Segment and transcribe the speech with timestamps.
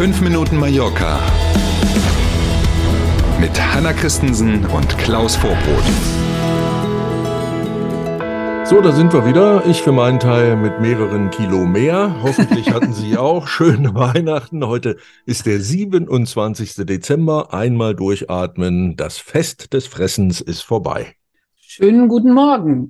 [0.00, 1.20] 5 Minuten Mallorca
[3.38, 5.84] mit Hanna Christensen und Klaus Vorbrot.
[8.64, 9.66] So, da sind wir wieder.
[9.66, 12.16] Ich für meinen Teil mit mehreren Kilo mehr.
[12.22, 14.66] Hoffentlich hatten Sie auch schöne Weihnachten.
[14.66, 14.96] Heute
[15.26, 16.76] ist der 27.
[16.86, 17.52] Dezember.
[17.52, 18.96] Einmal durchatmen.
[18.96, 21.14] Das Fest des Fressens ist vorbei.
[21.60, 22.88] Schönen guten Morgen.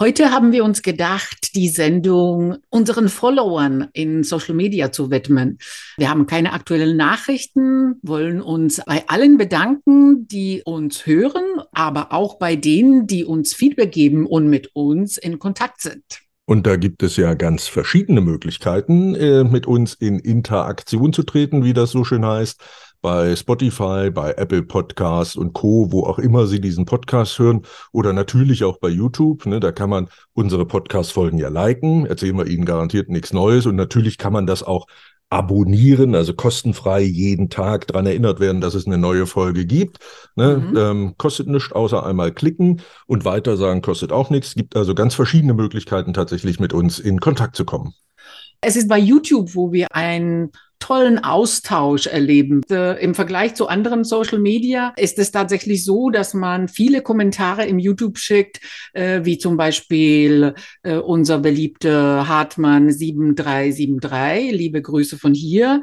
[0.00, 5.58] Heute haben wir uns gedacht, die Sendung unseren Followern in Social Media zu widmen.
[5.96, 12.40] Wir haben keine aktuellen Nachrichten, wollen uns bei allen bedanken, die uns hören, aber auch
[12.40, 16.02] bei denen, die uns Feedback geben und mit uns in Kontakt sind.
[16.44, 21.62] Und da gibt es ja ganz verschiedene Möglichkeiten, äh, mit uns in Interaktion zu treten,
[21.62, 22.60] wie das so schön heißt
[23.04, 27.60] bei Spotify, bei Apple Podcasts und Co., wo auch immer Sie diesen Podcast hören
[27.92, 29.44] oder natürlich auch bei YouTube.
[29.44, 33.76] Ne, da kann man unsere Podcast-Folgen ja liken, erzählen wir Ihnen garantiert nichts Neues und
[33.76, 34.86] natürlich kann man das auch
[35.28, 39.98] abonnieren, also kostenfrei jeden Tag dran erinnert werden, dass es eine neue Folge gibt.
[40.34, 40.56] Ne?
[40.56, 40.76] Mhm.
[40.78, 44.48] Ähm, kostet nichts, außer einmal klicken und weiter sagen kostet auch nichts.
[44.48, 47.92] Es gibt also ganz verschiedene Möglichkeiten, tatsächlich mit uns in Kontakt zu kommen.
[48.62, 50.50] Es ist bei YouTube, wo wir ein
[50.84, 52.60] tollen Austausch erleben.
[52.70, 57.64] Äh, Im Vergleich zu anderen Social Media ist es tatsächlich so, dass man viele Kommentare
[57.64, 58.60] im YouTube schickt,
[58.92, 65.80] äh, wie zum Beispiel äh, unser beliebter Hartmann 7373, liebe Grüße von hier,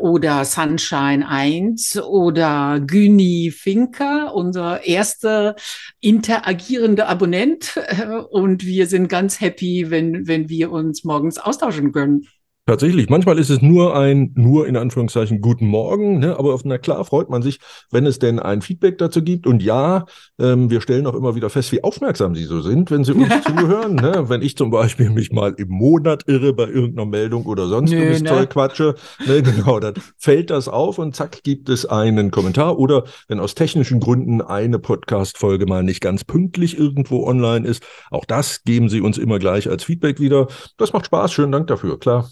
[0.00, 5.56] oder Sunshine 1 oder Güni Finker, unser erster
[6.00, 7.80] interagierender Abonnent.
[8.30, 12.26] Und wir sind ganz happy, wenn, wenn wir uns morgens austauschen können.
[12.66, 16.38] Tatsächlich, manchmal ist es nur ein, nur in Anführungszeichen, guten Morgen, ne?
[16.38, 17.58] aber auf, na klar freut man sich,
[17.90, 19.46] wenn es denn ein Feedback dazu gibt.
[19.46, 20.06] Und ja,
[20.40, 23.28] ähm, wir stellen auch immer wieder fest, wie aufmerksam Sie so sind, wenn Sie uns
[23.44, 23.96] zuhören.
[23.96, 24.30] Ne?
[24.30, 27.98] Wenn ich zum Beispiel mich mal im Monat irre bei irgendeiner Meldung oder sonst Nö,
[27.98, 28.24] ne?
[28.24, 28.94] Zeug quatsche,
[29.26, 29.42] ne?
[29.42, 32.78] genau, dann fällt das auf und zack, gibt es einen Kommentar.
[32.78, 38.24] Oder wenn aus technischen Gründen eine Podcast-Folge mal nicht ganz pünktlich irgendwo online ist, auch
[38.24, 40.48] das geben Sie uns immer gleich als Feedback wieder.
[40.78, 42.30] Das macht Spaß, schönen Dank dafür, klar.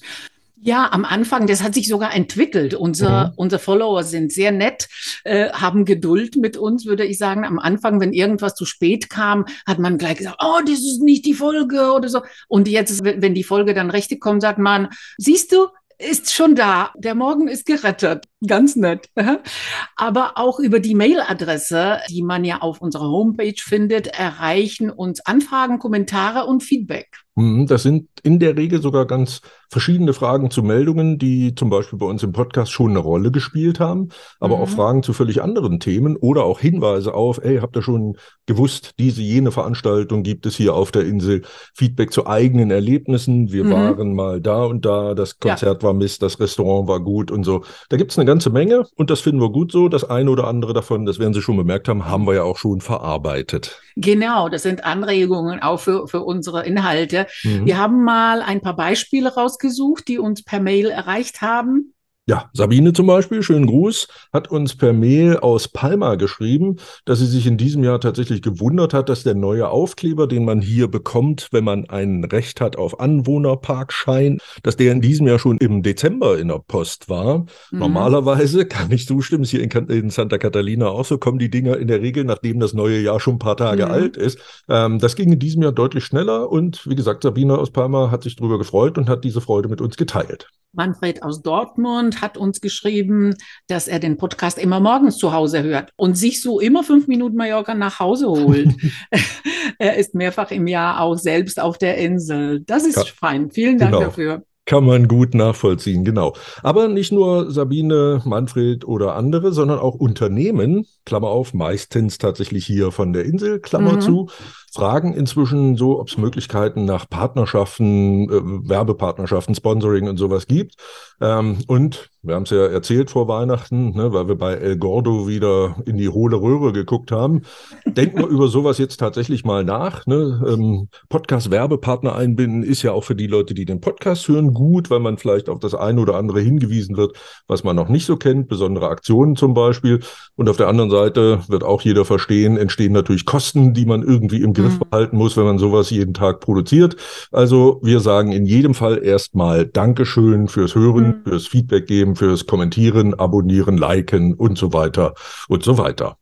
[0.65, 2.75] Ja, am Anfang, das hat sich sogar entwickelt.
[2.75, 3.33] Unser, mhm.
[3.35, 4.89] Unsere Follower sind sehr nett,
[5.25, 7.45] äh, haben Geduld mit uns, würde ich sagen.
[7.45, 11.27] Am Anfang, wenn irgendwas zu spät kam, hat man gleich gesagt, oh, das ist nicht
[11.27, 12.21] die Folge oder so.
[12.47, 15.67] Und jetzt, wenn die Folge dann richtig kommt, sagt man, siehst du,
[15.99, 16.93] ist schon da.
[16.97, 18.27] Der Morgen ist gerettet.
[18.47, 19.09] Ganz nett.
[19.97, 25.79] Aber auch über die Mailadresse, die man ja auf unserer Homepage findet, erreichen uns Anfragen,
[25.79, 27.09] Kommentare und Feedback.
[27.35, 31.99] Mhm, das sind in der Regel sogar ganz verschiedene Fragen zu Meldungen, die zum Beispiel
[31.99, 34.63] bei uns im Podcast schon eine Rolle gespielt haben, aber mhm.
[34.63, 38.93] auch Fragen zu völlig anderen Themen oder auch Hinweise auf, ey, habt ihr schon gewusst,
[38.99, 41.41] diese, jene Veranstaltung gibt es hier auf der Insel,
[41.75, 43.71] Feedback zu eigenen Erlebnissen, wir mhm.
[43.71, 45.89] waren mal da und da, das Konzert ja.
[45.89, 47.65] war Mist, das Restaurant war gut und so.
[47.89, 49.89] Da gibt es eine ganze Menge und das finden wir gut so.
[49.89, 52.59] Das eine oder andere davon, das werden Sie schon bemerkt haben, haben wir ja auch
[52.59, 53.81] schon verarbeitet.
[53.97, 57.22] Genau, das sind Anregungen auch für, für unsere Inhalte.
[57.43, 57.67] Mhm.
[57.67, 61.92] Wir haben mal ein paar Beispiele rausgesucht, die uns per Mail erreicht haben.
[62.25, 67.27] Ja, Sabine zum Beispiel, schönen Gruß, hat uns per Mail aus Palma geschrieben, dass sie
[67.27, 71.49] sich in diesem Jahr tatsächlich gewundert hat, dass der neue Aufkleber, den man hier bekommt,
[71.51, 76.39] wenn man ein Recht hat auf Anwohnerparkschein, dass der in diesem Jahr schon im Dezember
[76.39, 77.41] in der Post war.
[77.73, 77.81] Mhm.
[77.81, 81.77] Normalerweise, kann ich zustimmen, ist hier in, in, Santa Catalina auch so, kommen die Dinger
[81.77, 83.91] in der Regel, nachdem das neue Jahr schon ein paar Tage mhm.
[83.91, 84.39] alt ist.
[84.69, 88.23] Ähm, das ging in diesem Jahr deutlich schneller und wie gesagt, Sabine aus Palma hat
[88.23, 90.47] sich darüber gefreut und hat diese Freude mit uns geteilt.
[90.75, 93.35] Manfred aus Dortmund hat uns geschrieben,
[93.69, 97.37] dass er den Podcast immer morgens zu Hause hört und sich so immer fünf Minuten
[97.37, 98.75] Mallorca nach Hause holt.
[99.79, 102.61] er ist mehrfach im Jahr auch selbst auf der Insel.
[102.61, 103.51] Das ist ja, fein.
[103.51, 104.05] Vielen Dank genau.
[104.05, 104.45] dafür.
[104.65, 106.35] Kann man gut nachvollziehen, genau.
[106.63, 112.93] Aber nicht nur Sabine, Manfred oder andere, sondern auch Unternehmen, Klammer auf, meistens tatsächlich hier
[112.93, 114.01] von der Insel, Klammer mhm.
[114.01, 114.29] zu,
[114.73, 120.77] fragen inzwischen so, ob es Möglichkeiten nach Partnerschaften, äh, Werbepartnerschaften, Sponsoring und sowas gibt.
[121.21, 125.27] Ähm, und wir haben es ja erzählt vor Weihnachten, ne, weil wir bei El Gordo
[125.27, 127.43] wieder in die hohle Röhre geguckt haben.
[127.85, 130.07] Denken wir über sowas jetzt tatsächlich mal nach.
[130.07, 130.41] Ne?
[130.47, 135.01] Ähm, Podcast-Werbepartner einbinden ist ja auch für die Leute, die den Podcast hören, gut, weil
[135.01, 137.17] man vielleicht auf das eine oder andere hingewiesen wird,
[137.49, 139.99] was man noch nicht so kennt, besondere Aktionen zum Beispiel.
[140.37, 144.43] Und auf der anderen Seite wird auch jeder verstehen, entstehen natürlich Kosten, die man irgendwie
[144.43, 144.85] im Griff mhm.
[144.89, 146.95] behalten muss, wenn man sowas jeden Tag produziert.
[147.33, 151.29] Also wir sagen in jedem Fall erstmal Dankeschön fürs Hören, mhm.
[151.29, 155.15] fürs Feedback geben fürs Kommentieren, Abonnieren, Liken und so weiter
[155.49, 156.17] und so weiter.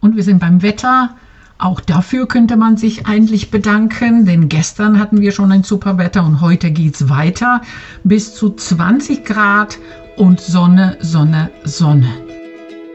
[0.00, 1.16] Und wir sind beim Wetter.
[1.58, 6.24] Auch dafür könnte man sich eigentlich bedanken, denn gestern hatten wir schon ein super Wetter
[6.24, 7.60] und heute geht es weiter.
[8.02, 9.78] Bis zu 20 Grad
[10.16, 12.08] und Sonne, Sonne, Sonne.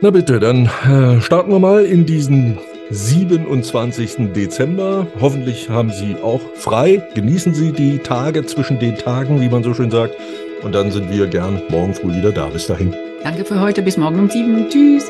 [0.01, 2.57] Na bitte, dann äh, starten wir mal in diesen
[2.89, 4.34] 27.
[4.34, 5.07] Dezember.
[5.19, 7.01] Hoffentlich haben Sie auch frei.
[7.16, 10.16] Genießen Sie die Tage zwischen den Tagen, wie man so schön sagt.
[10.63, 12.48] Und dann sind wir gern morgen früh wieder da.
[12.48, 12.95] Bis dahin.
[13.24, 13.81] Danke für heute.
[13.81, 14.69] Bis morgen um sieben.
[14.69, 15.09] Tschüss.